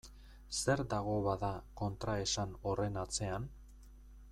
[0.59, 1.51] Zer dago, bada,
[1.83, 3.47] kontraesan horren atzean?